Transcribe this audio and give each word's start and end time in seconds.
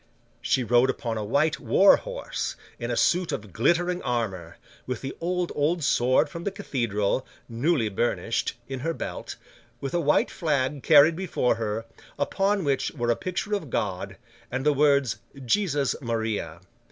She 0.41 0.63
rode 0.63 0.89
upon 0.89 1.19
a 1.19 1.23
white 1.23 1.59
war 1.59 1.95
horse, 1.95 2.55
in 2.79 2.89
a 2.89 2.97
suit 2.97 3.31
of 3.31 3.53
glittering 3.53 4.01
armour; 4.01 4.57
with 4.87 5.01
the 5.01 5.15
old, 5.21 5.51
old 5.53 5.83
sword 5.83 6.27
from 6.27 6.43
the 6.43 6.49
cathedral, 6.49 7.27
newly 7.47 7.87
burnished, 7.87 8.53
in 8.67 8.79
her 8.79 8.95
belt; 8.95 9.35
with 9.79 9.93
a 9.93 9.99
white 9.99 10.31
flag 10.31 10.81
carried 10.81 11.15
before 11.15 11.53
her, 11.57 11.85
upon 12.17 12.63
which 12.63 12.89
were 12.93 13.11
a 13.11 13.15
picture 13.15 13.53
of 13.53 13.69
God, 13.69 14.17
and 14.49 14.65
the 14.65 14.73
words 14.73 15.17
Jesus 15.45 15.95
Maria. 16.01 16.61